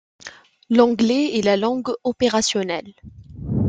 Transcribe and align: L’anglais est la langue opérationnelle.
L’anglais 0.71 1.37
est 1.37 1.43
la 1.45 1.57
langue 1.57 1.93
opérationnelle. 2.03 2.95